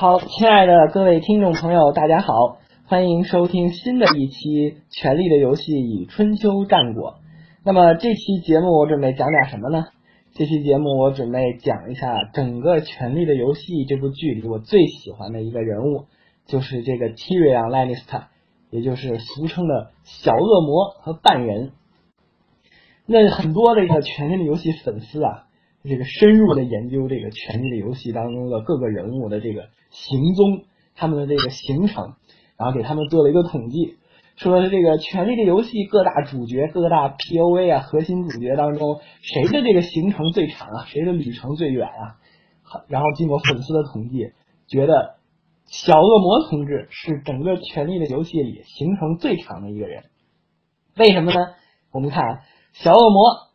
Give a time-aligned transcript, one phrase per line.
[0.00, 4.38] 好，亲爱的各位听众朋友，大家好，欢迎收听新的一期
[4.90, 7.10] 《权力的游戏与春秋战国》。
[7.64, 9.86] 那么这期节目我准备讲点什么呢？
[10.34, 16.04] 这期节目我准备讲一下整个《权力的游戏》这部剧里我最喜欢的一个人物，
[16.46, 18.26] 就是这个 Tyrion Lannister，
[18.70, 21.72] 也就是俗称的小恶魔和半人。
[23.04, 25.47] 那很多这个《权力的游戏》粉丝啊。
[25.84, 30.64] 这个深入的研究这个《权力的游戏》当中的各个人物的这个行踪，
[30.96, 32.14] 他们的这个行程，
[32.56, 33.96] 然后给他们做了一个统计，
[34.36, 40.84] 说这个《权力的游戏》各大主角、各大 POV 啊核心主角当中，谁的这个行程最长啊？
[40.86, 42.18] 谁的旅程最远啊？
[42.88, 44.32] 然后经过粉丝的统计，
[44.66, 45.16] 觉得
[45.66, 50.04] 小恶魔同志是整个《权力的游戏》里行程最长的一个人。
[50.96, 51.38] 为什么呢？
[51.92, 52.40] 我们看
[52.72, 53.47] 小恶魔。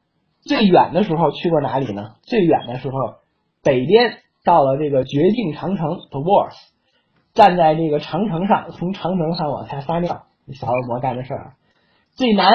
[0.45, 2.15] 最远的时候去过哪里呢？
[2.21, 2.95] 最远的时候，
[3.63, 6.53] 北边到了这个绝境长城 The Walls，
[7.33, 11.53] 站在这个长城上，从长城上往下撒尿，小恶魔干的事儿。
[12.11, 12.51] 最南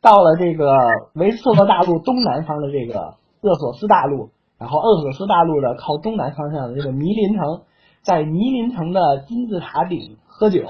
[0.00, 0.78] 到了这个
[1.14, 7.62] 维斯特洛大陆东南方的这个厄索斯大陆，然后厄索斯大陆的靠东南方向的这个迷林城，
[8.02, 10.62] 在迷林城的金字塔顶喝酒，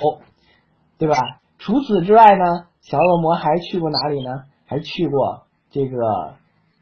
[0.99, 1.17] 对吧？
[1.59, 4.45] 除此之外呢，小恶魔还去过哪里呢？
[4.65, 6.37] 还去过这个。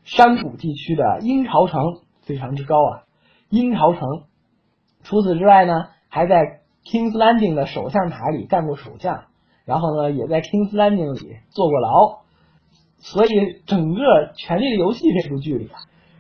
[0.05, 3.05] 山谷地区的鹰巢城非常之高啊，
[3.51, 4.01] 鹰巢城。
[5.05, 9.25] 除此之外呢，还在 King's Landing 的首相塔里干过首相，
[9.65, 12.23] 然后呢，也在 King's Landing 里坐过牢。
[12.99, 13.31] 所以，
[13.67, 14.01] 整个
[14.37, 15.79] 《权力的游戏》这部剧里啊，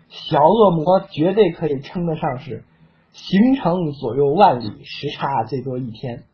[0.08, 2.64] 小恶魔绝对可以称得上是
[3.12, 6.24] 行程左右万里，时差最多一天。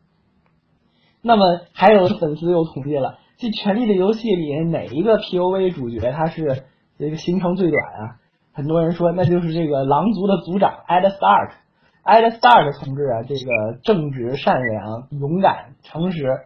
[1.21, 6.63] 那么，还有粉丝又统计了，这《权力的游戏》里哪一个 POV 主角他是？
[6.99, 8.19] 这个行程最短啊，
[8.53, 16.41] 很多人说那就是这个狼族的族长 Ed Stark，Ed Stark 同志啊，这个正直、善良、勇敢、诚实，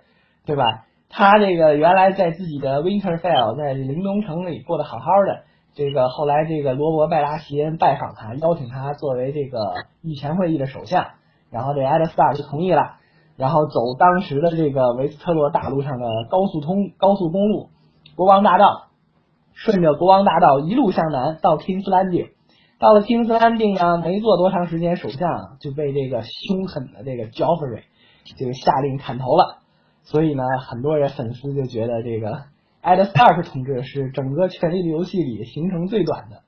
[0.46, 0.86] 对吧？
[1.09, 5.41] 他这个原来在自己的 Winterfell，在灵东城里过得好好的，
[5.74, 11.08] 这个后来这个罗伯拜拉席恩拜访他，邀请他作为这个御前会议的首相，
[11.50, 12.97] 然后这 Ed Stark 就同意了，
[13.38, 17.70] 然后走当时的这个维斯特洛大陆上的高速通高速公路，
[18.16, 18.93] 国王大道。
[19.53, 22.31] 顺着国王大道一路向南到 King's Landing，
[22.80, 27.84] 到了 King's Landing 呢，没坐多长时间，首相就被这个凶狠的这个 Joffrey
[28.38, 29.59] 这个下令砍头了。
[30.03, 32.44] 所以呢，很多人粉丝就觉得这个
[32.81, 36.41] Ed Stark 同志是整个《权力的游戏》里行程最短的。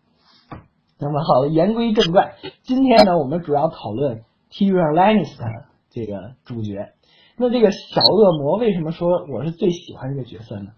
[0.99, 2.33] 那么好，言归正传，
[2.63, 6.89] 今天呢，我们主要讨论 Tyrion Lannister 这个主角。
[7.37, 10.71] 那这个小恶魔为什么说我是最喜欢这个角色呢？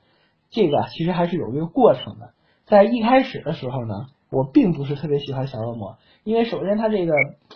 [0.49, 2.33] 这个其实还是有一个过程的，
[2.65, 3.93] 在一开始的时候呢，
[4.31, 7.13] 我并不是特别喜欢小恶魔，因为首先他这个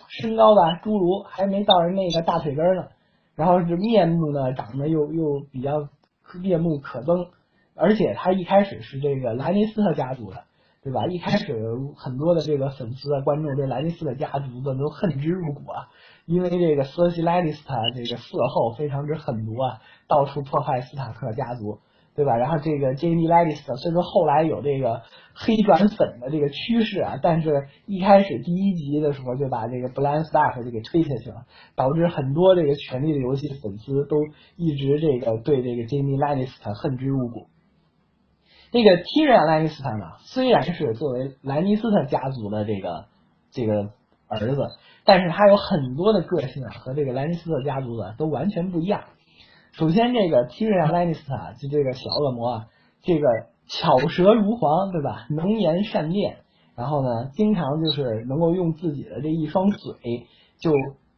[0.08, 2.88] 身高吧，侏儒还没到人那个大腿根呢，
[3.34, 5.88] 然后是面目呢长得又又比较
[6.40, 7.28] 面目可憎，
[7.74, 10.44] 而且他一开始是这个兰尼斯特家族的，
[10.82, 11.06] 对吧？
[11.06, 11.54] 一开始
[11.96, 15.88] 很多的这个粉丝啊观众对兰尼斯特家族的都恨之入骨啊，
[16.26, 21.78] 因为这个瑟西莱尼斯特这个色后非常之狠毒啊，到处破坏斯塔克家族。
[22.14, 22.36] 对吧？
[22.36, 25.02] 然后这个 Jamie Lannister 虽说后来有这个
[25.34, 34.16] 黑转粉的这个趋势啊，但是一开始第一集的时候就把这个 Bran Stark 就给推下去了，导致很多这个权力的游戏粉丝都
[34.56, 37.46] 一直这个对这个 Jamie Lannister 恨之入骨。
[38.72, 43.06] 这个 Tyrion Lannister 呢，虽然是作为兰尼斯特家族的这个
[43.50, 43.90] 这个
[44.28, 44.68] 儿子，
[45.04, 49.04] 但是他有很多的个性啊，和这个兰尼斯特家族的都完全不一样。
[49.72, 52.66] 首先，这个 Tyrion Lannister 就这个小恶魔啊，
[53.02, 53.26] 这个
[53.66, 55.26] 巧舌如簧，对吧？
[55.30, 56.40] 能言善辩，
[56.76, 60.26] 然后呢，经常就是能够用自己的这一双嘴，
[60.60, 60.72] 就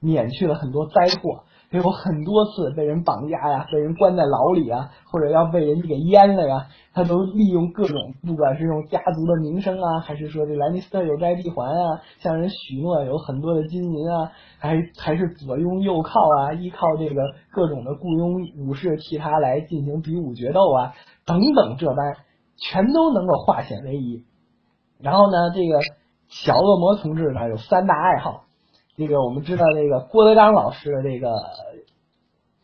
[0.04, 1.44] 免去了很多灾祸。
[1.70, 14.30] 有很多次被人绑架呀，被人关在牢里啊，或者要被人给淹了呀，他都利用各种，不管是用家族的名声啊，还是说这莱尼斯特有摘地环啊，向人许诺有很多的金银啊，
[14.60, 17.20] 还还是左拥右靠啊，依靠这个
[17.50, 20.94] 各种的雇佣武士替他来进行比武决斗啊，
[21.26, 22.14] 等等这般，
[22.56, 24.22] 全都能够化险为夷。
[25.00, 25.80] 然后呢，这个
[26.28, 28.44] 小恶魔同志呢有三大爱好。
[28.96, 31.32] 这个我们知道，这个郭德纲老师的这个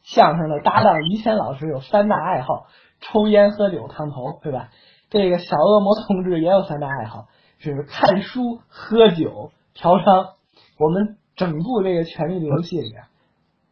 [0.02, 2.66] 相声的搭档于谦老师有三大爱好：
[3.00, 4.68] 抽烟、喝酒、烫头，对吧？
[5.10, 7.26] 这个小恶魔同志也有三大爱好，
[7.58, 10.34] 是看书、喝酒、嫖娼。
[10.78, 13.02] 我们整部这个《权力的游戏》里面，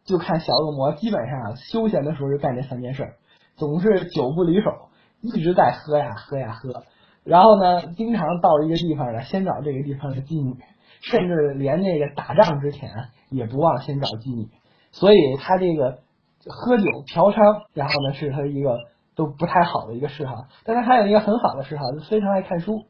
[0.04, 3.14] 就看小恶魔基本上休闲的时候就干这三件事，
[3.56, 4.88] 总是酒不离手，
[5.20, 6.82] 一直在喝呀喝呀喝。
[7.22, 10.56] 然后呢，经常到一个地方呢，先找这个地方的妓女。
[11.00, 12.90] 甚至连那个打仗之前
[13.30, 14.48] 也不忘先找妓女，
[14.90, 15.98] 所以他这个
[16.46, 18.78] 喝酒嫖娼，然后呢是他一个
[19.14, 20.46] 都不太好的一个嗜好。
[20.64, 22.84] 但他还有一个很好的嗜好，就非常爱看书。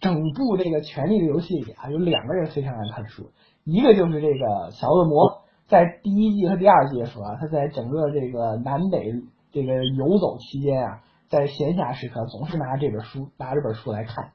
[0.00, 3.30] 整部这个《权力的游戏》里啊，有两个人非常爱看书，
[3.64, 9.12] 一个就是这个小恶魔，在第一季和第二季的时候啊，他在整个这个南北
[9.52, 14.32] 这个游走期间啊，在闲暇时刻总是拿这本书拿这本书来看。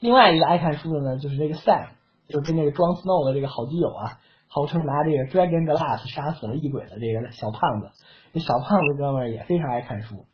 [0.00, 1.88] 另外一个爱看书的呢，就是这个 Sam，
[2.28, 7.90] 就是跟那个装 Snow 的这个好基友啊，号称拿这个 Dragon Glass 杀死了异鬼的这个小胖子。
[8.32, 10.26] 这小胖子哥们儿也非常爱看书。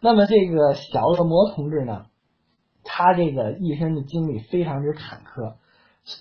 [0.00, 2.06] 那么这个小恶魔同志呢？
[2.86, 5.54] 他这个一生的经历非常之坎坷，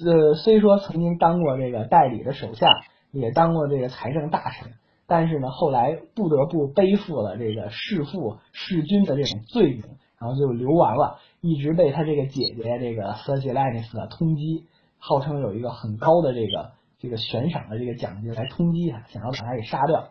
[0.06, 2.70] 呃，虽说曾经当过这个代理的手下，
[3.12, 4.72] 也当过这个财政大臣，
[5.06, 9.84] 但是呢，后来不得不背负了这个弑父弑君的这种罪名，
[10.18, 14.64] 然后就流亡了，一直被他这个姐姐这个瑟西莱尼斯通缉，
[14.98, 20.08] 号称有一个很高的这个这个悬赏的这个奖金来通缉他，想要把他给杀掉。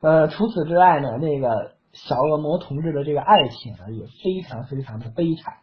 [0.00, 5.54] 呃，除此之外呢，那个小恶魔同志的这个爱情呢，也非常非常的悲惨。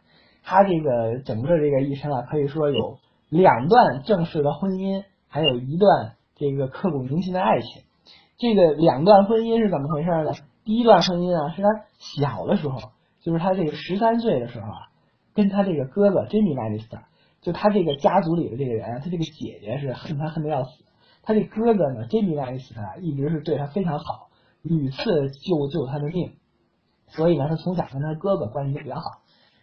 [0.42, 2.96] 他这个整个这个一生啊，可以说有
[3.28, 7.82] 两段正式的婚姻，还有一段这个刻骨铭心的爱情。
[8.38, 10.32] 这个两段婚姻是怎么回事呢？
[10.64, 11.68] 第一段婚姻啊，是他
[11.98, 12.78] 小的时候，
[13.20, 14.88] 就是他这个十三岁的时候啊，
[15.34, 17.00] 跟他这个哥哥 Jamie Lannister，
[17.40, 20.84] 就他这个家族里的这个人，他这个姐姐是恨他恨得要死，
[21.22, 24.28] 他这哥哥呢，Jamie Lannister 一直是对他非常好，
[24.62, 26.34] 屡次救救他的命，
[27.08, 29.02] 所以呢，他从小跟他哥哥关系就比较好。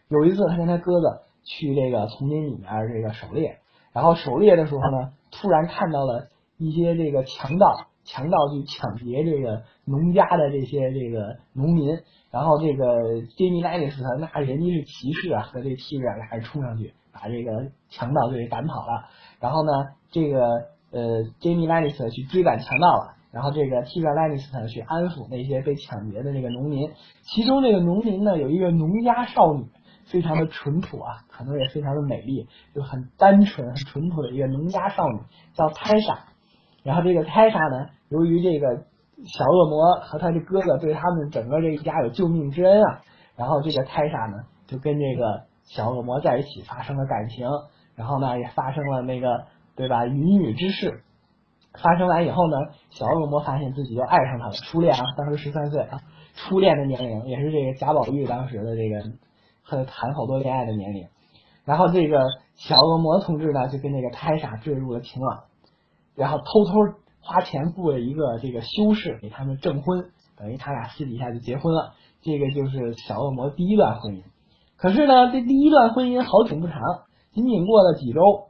[0.09, 3.59] 有一次，他跟他哥哥去这个丛林里面这个狩猎，
[3.93, 6.27] 然后狩猎的时候呢，突然看到了
[6.57, 11.97] 一些这个强盗，强盗去抢劫这个农家的这些这个农民，
[12.29, 19.05] 然后这个杰米莱尼斯那人家是骑士啊，和这提尔俩人冲上去，把这个强盗就给赶跑了。
[19.39, 19.71] 然后呢，
[20.11, 20.43] 这个
[20.91, 26.91] 呃杰米莱尼斯去追赶强盗了，然后这个提尔莱尼斯去安抚那些被抢劫的那个农民，
[27.23, 29.67] 其中这个农民呢有一个农家少女。
[30.11, 35.19] 非常的淳朴啊，可能也非常的美丽，就很单纯、很淳朴的一个农家少女，
[35.53, 36.25] 叫泰莎。
[36.83, 38.83] 然后这个泰莎呢，由于这个
[39.25, 43.01] 小恶魔和他的哥哥对他们整个这一家有救命之恩啊，
[43.35, 47.47] 然后这个泰莎呢，就跟这个小恶魔在一起发生了感情，
[47.95, 49.45] 然后呢，也发生了那个
[49.75, 51.03] 对吧，云雨之事。
[51.81, 52.57] 发生完以后呢，
[52.89, 56.01] 小恶魔发现自己又爱上他了，初恋啊，当时十三岁啊，
[56.35, 59.11] 初恋的年龄，也是这个贾宝玉当时的这个。
[59.63, 61.07] 和谈好多恋爱的年龄，
[61.63, 62.19] 然后这个
[62.55, 65.43] 小恶魔同志呢，就跟那个泰莎坠入了情网，
[66.15, 66.73] 然后偷偷
[67.21, 71.93] 花钱雇了一个这个修士给他们证婚，等于他俩私底下就结婚了。
[72.21, 74.23] 这个就是小恶魔第一段婚姻。
[74.77, 76.77] 可是呢，这第一段婚姻好景不长，
[77.33, 78.49] 仅仅过了几周。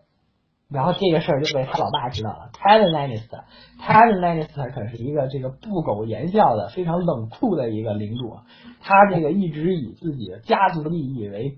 [0.69, 2.49] 然后这个事儿就被他老爸知道了。
[2.53, 8.37] Tyrannus，Tyrannus 可是一个这个不苟言笑的、非常冷酷的一个领主。
[8.79, 11.57] 他这个一直以自己的家族利益为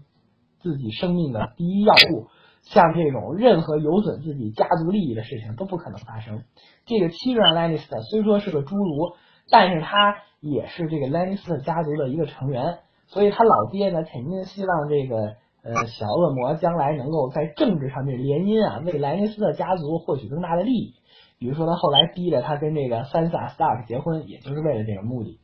[0.62, 2.26] 自己生命的第一要务，
[2.64, 6.44] 像这种任何有损自己家族利益的事情都不可能发生。
[6.86, 9.16] 这个 Tyrion Lannister 虽说是个侏儒，
[9.50, 15.36] 但是他也是这个 Lannister 家族的一个成员，所以他老爹呢肯定希望这个。
[15.66, 20.96] 呃，小恶魔将来能够在政治上面联姻啊，为莱尼斯特家族获取更大的利益。
[21.40, 25.40] 比如说，他后来逼着他跟这个三萨斯塔克结婚，也就是为了这个目的。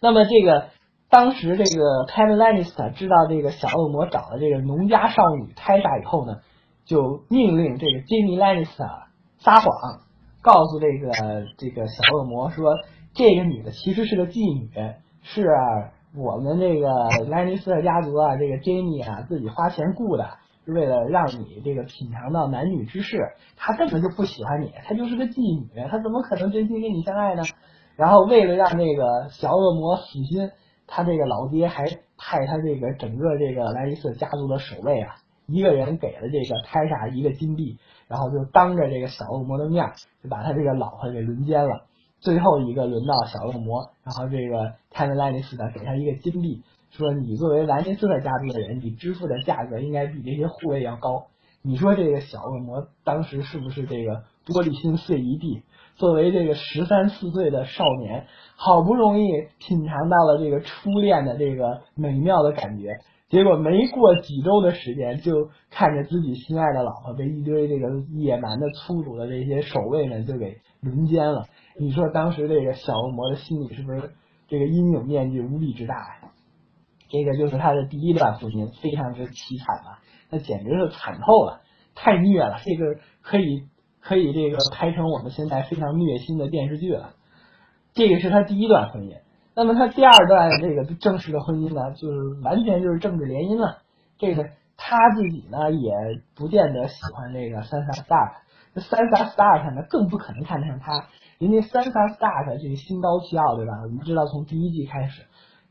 [0.00, 0.70] 那么，这个
[1.10, 6.36] 当时这个凯文莱尼斯特知道这个小恶魔找了这个农家少女泰莎以后呢，
[6.84, 8.84] 就命令这个杰米莱尼斯特
[9.38, 9.68] 撒谎，
[10.40, 12.72] 告诉这个这个小恶魔说，
[13.12, 14.70] 这个女的其实是个妓女，
[15.22, 15.46] 是。
[16.12, 16.90] 我们这个
[17.28, 20.28] 莱尼斯特家族啊，这个 Jamie 啊，自己花钱雇的，
[20.66, 23.28] 是为了让你这个品尝到男女之事。
[23.56, 27.44] 他根本就不喜欢你，他就是个妓女，他怎么可能真心跟你相爱呢？
[27.94, 30.50] 然后为了让这个小恶魔死心，
[30.92, 31.86] 他这个老爹还
[32.18, 35.14] 派他这个整个这个莱尼斯家族的守卫啊，
[35.46, 37.78] 一个人给了这个泰莎一个金币，
[38.08, 39.92] 然后就当着这个小恶魔的面，
[40.22, 41.86] 就把他这个老婆给轮奸了。
[42.18, 51.28] 最后一个轮到小恶魔，然后这个泰文莱尼斯呢给他一个金币，说你作为莱尼斯的家族的人，你支付的价格应该比这些护卫要高。
[51.62, 55.62] 你说这个小恶魔当时是不是这个玻璃心碎一地？
[55.96, 58.26] 作为这个十三四岁的少年，
[58.56, 59.26] 好不容易
[59.58, 71.44] 品尝到了这个初恋的这个美妙的感觉，结果没过几周的时间，就看着自己心爱的老婆被一堆这个野蛮的、粗鲁的这些守卫们就给轮奸了。
[71.78, 74.14] 你说当时这个小恶魔的心里是不是
[74.48, 76.30] 这个阴影面积无比之大呀？
[77.10, 79.98] 这个就是他的第一段婚姻，非常之凄惨啊，
[80.30, 81.60] 那简直是惨透了。
[81.94, 83.64] 太虐了，这个可以
[84.00, 87.10] 可以这个拍成我们现在非常虐心的电视剧了。
[87.92, 89.20] 这个是他第一段婚姻，
[89.54, 93.78] 那么他第二段这个正式的婚姻呢，就是完全就是政治联姻了。
[94.18, 94.44] 这个
[94.76, 95.92] 他自己呢也
[96.34, 98.32] 不见得喜欢这个三 a Stark，
[98.74, 101.06] 这三 a Stark 呢更不可能看得上他。
[101.38, 103.72] 人家三 a Stark 这个心高气傲，对吧？
[103.82, 105.22] 我们知道从第一季开始，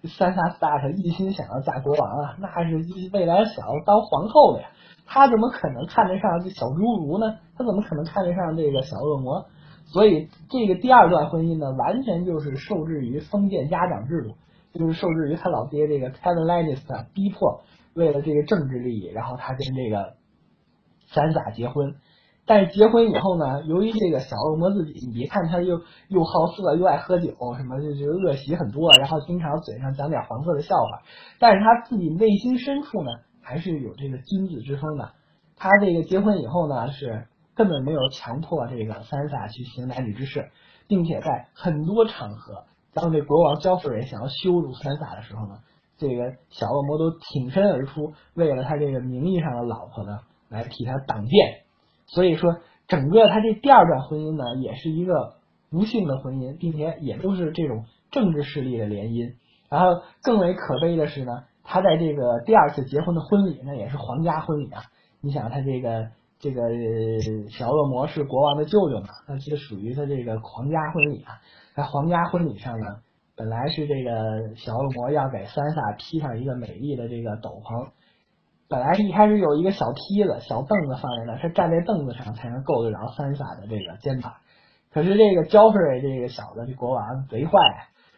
[0.08, 2.78] 三 a Stark 一心想要嫁国王啊，那是
[3.14, 4.70] 未来想要当皇后的呀。
[5.12, 7.40] 他怎么可能看得上这小侏儒呢？
[7.58, 9.48] 他怎么可能看得上这个小恶魔？
[9.86, 14.36] 所以这个第二段婚姻呢，完全就是受制于封建家长制度，
[14.78, 17.62] 就是受制于他老爹这个 Kevin Lannister 逼迫，
[17.96, 20.14] 为了这个政治利益，然后他跟这个
[21.08, 21.96] 三傻结婚。
[22.46, 31.02] 但是结婚以后呢，由于这个小恶魔自己，你别看他又又好色又爱喝酒，什么就就恶习很多，然后经常嘴上讲点黄色的笑话，
[31.40, 33.10] 但是他自己内心深处呢，
[33.50, 35.14] 还是有这个君子之风的。
[35.58, 37.26] 他这个结婚以后呢，是。
[37.56, 40.50] 根本没有强迫这个三傻去行男女之事，
[40.88, 42.64] 并且在很多场合，
[42.94, 45.60] 当这国王焦弗瑞想要羞辱三傻的时候呢，
[45.98, 51.64] 这个小恶魔都挺身而出，为了他这个名义上的老婆呢，来替他挡箭。
[52.06, 55.34] 所以说，整个他这第二段婚姻呢，也是一个
[55.70, 59.34] 不幸的婚姻，并且也都是这种政治势力的联姻。
[59.70, 64.82] 然后更为可悲的是呢，他在这个第二次结婚的婚礼呢，也是皇家婚礼啊。
[65.22, 66.10] 你想他这个。
[66.42, 66.62] 这个
[67.50, 69.10] 小恶魔是国王的舅舅嘛？
[69.28, 71.42] 那这属于他这个皇家婚礼啊。
[71.76, 72.86] 在皇家婚礼上呢，
[73.36, 77.90] 本来是这个小恶魔要给三傻披上一个美丽的这个斗篷，
[78.70, 84.36] 本来一开始有一个小梯子、小凳子放在那，他站在凳子上才能够得着三傻的这个肩膀。
[84.94, 87.52] 可是这个焦弗瑞这个小子，这国王贼坏，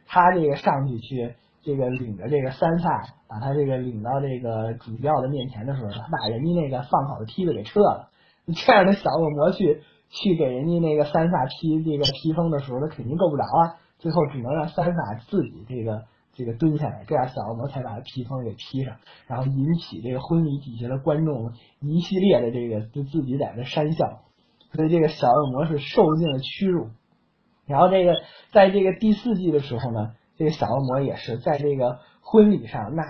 [0.06, 1.34] 他这个上去去。
[1.64, 8.10] 这个领着这个三萨，把他这个领到这个主教的面前的时候，他把人家那个放好的梯子给撤了。
[8.56, 13.78] 这样的小恶魔去去给人家那个三萨披这个披风的时候，他肯定够不着啊。
[14.00, 18.96] 最后只能让三萨自己这个这个蹲下来，这样小恶魔才把披风给披上，
[19.28, 24.24] 然后引起这个婚礼底下的观众一系列的这个就自己在那讪笑。
[24.74, 26.88] 所以这个小恶魔是受尽了屈辱。
[27.68, 28.16] 然后这个
[28.52, 30.14] 在这个第四季的时候呢。
[30.42, 33.04] 这个小恶魔也是在这个婚礼上，那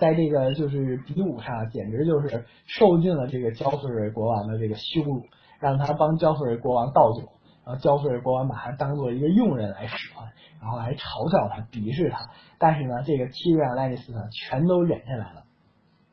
[0.00, 5.22] 在这个就是比武上，简直就是受尽了这个焦弗瑞国王的这个羞辱，
[5.60, 7.28] 让他帮焦弗瑞国王倒酒，
[7.64, 10.28] 然后焦弗瑞国王把他当做一个佣人来使唤，
[10.60, 12.18] 然后还嘲笑他、鄙视他。
[12.58, 15.44] 但是呢，这个提瑞安·兰尼斯特全都忍下来了，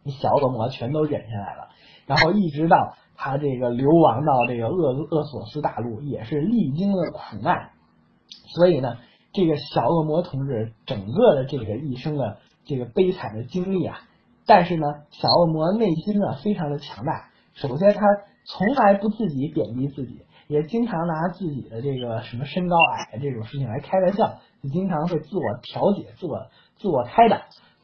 [0.03, 1.69] 你小恶魔全都忍下来了，
[2.05, 7.71] 然后一直到他这个流亡到这个厄厄索斯大陆，也是历经了苦难，
[8.53, 8.97] 所以呢。
[9.31, 14.00] 这个小恶魔同志整个的这个一生的这个悲惨的经历啊，
[14.45, 17.29] 但是呢，小恶魔内心呢非常的强大。
[17.53, 18.01] 首先，他
[18.45, 27.38] 从来不自己贬低自己，也经常拿自己的这个什么身高矮这种事情来开玩笑，就经常会自我调节、自我自我开导，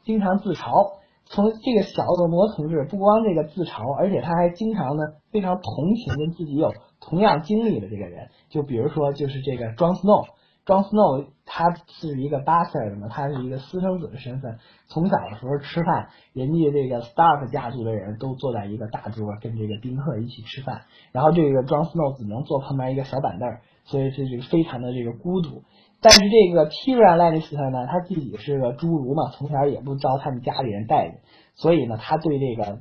[0.04, 0.96] 经常自嘲。
[1.28, 10.26] 从这个小恶魔同志不光这个自嘲，而且他还经常呢非常同情跟自己有同样经历的这个人，就比如说就是这个 Jon Snow。
[10.66, 14.58] 庄 Snow 他是一个 bastard 嘛，他是一个私生子的身份。
[14.88, 20.82] 从小的时候吃饭，人家这个 Stark 家族的人都坐在一个大桌，跟这个宾客一起吃饭。
[21.12, 23.48] 然后这个庄 Snow 只能坐旁边一个小板凳，
[23.84, 25.62] 所以这就非常的这个孤独。
[26.00, 31.20] 但是这个 Tyrion Lannister 呢，他自己是个侏儒嘛，从小也不遭他们家里人待见，
[31.54, 32.80] 所以呢，他对这个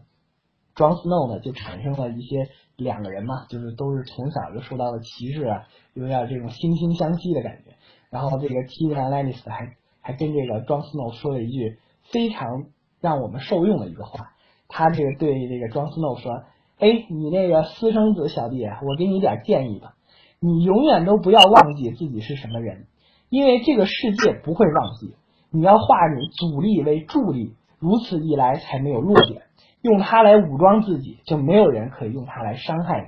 [0.74, 7.75] 庄 Snow 呢就产生了一些两个人嘛，就是都是从小就受到了歧视啊，有点这种惺惺相惜的感觉。
[8.10, 12.66] 然后这个 Tyrion Lannister 还还跟这个 Jon Snow 说了一句非常
[13.02, 14.32] 让我们受用的一个话，
[14.68, 16.44] 他这个对这个 Jon Snow 说
[16.80, 19.96] ：“哎，你那个私生子小弟，我给你点建议吧，
[20.40, 22.86] 你永远都不要忘记自己是什么人，
[23.30, 25.16] 因为这个世界不会忘记。
[25.50, 29.44] 你要化你阻力为助力，如此一来才没有弱点，
[29.82, 33.08] 用它来武装自己，就没有人可以用它来伤害你。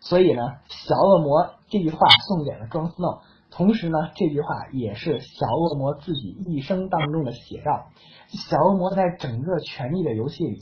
[0.00, 1.98] 所以呢，小恶魔这句话
[2.28, 7.86] 送给了 Jon Snow。”同时呢，这句话也是小恶魔自己一生当中的写照。
[8.28, 10.58] 小恶魔在整个权力的游戏里，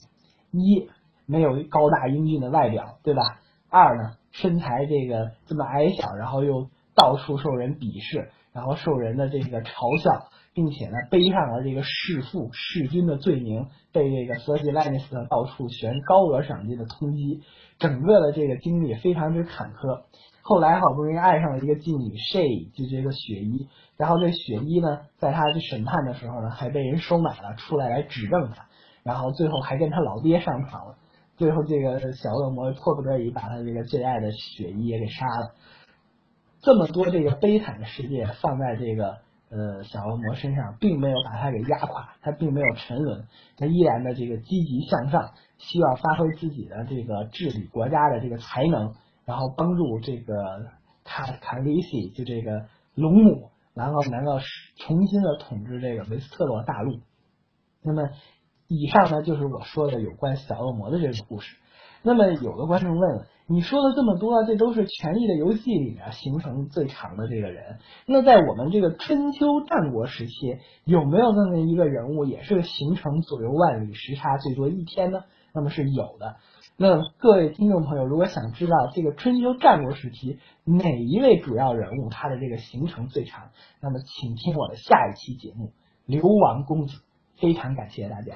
[0.52, 0.88] 一
[1.26, 3.40] 没有高大英俊的外表，对吧？
[3.68, 17.42] 二呢，身材这个这么矮小，然后又到处受人鄙视，然后受人的这个嘲笑，并且呢，背上了这个弑父弑君的罪名，被这个瑟西莱尼斯特到处悬高额赏金的通缉，
[17.80, 20.04] 整个的这个经历非常之坎坷。
[20.48, 23.68] 后来好不容易爱上了一个妓女 She，就这个雪衣。
[23.96, 28.68] 然后这雪衣呢，在他去审判的时候呢，还被人收买了，出来来指证他。
[29.02, 30.94] 然后最后还跟他老爹上床了。
[31.36, 35.54] 最后这个小恶魔迫不得已把他这个最爱的雪衣也给杀了。
[36.60, 39.16] 这么多这个悲惨的世界放在这个
[39.50, 43.26] 呃小恶魔身上，并没有把他给压垮，他并没有沉沦，
[43.56, 48.94] 他依然的这个积极向上，希望发挥自己的这个治理国家的这个才能，
[49.26, 50.34] 然后帮助这个
[51.04, 54.38] 卡卡利西就这个龙母，然后能够
[54.78, 57.00] 重新的统治这个维斯特洛大陆。
[57.82, 58.08] 那么
[58.68, 61.56] 以上呢就是我说的有关小恶魔的这个故事。
[62.02, 67.78] 那么有的观众问，你说了这么多，这都是《权力的游戏》里面形成最长的这个人。
[68.06, 75.24] 那在我们这个春秋战国时期，有没有这么一个人物，也是形成左右万里时差最多一天呢？
[75.52, 76.36] 那么是有的。
[76.78, 85.68] 那各位听众朋友，如果想知道这个春秋战国时期哪一位主要人物他的这个行程最长，那么请听我的下一期节目
[86.04, 86.98] 《流亡公子》。
[87.40, 88.34] 非常感谢大家。